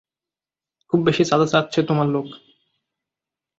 খুব 0.93 0.99
বেশি 1.03 1.23
চাঁদা 1.25 1.47
চাচ্ছে 1.47 1.79
তোর 1.83 2.07
লোক। 2.07 2.27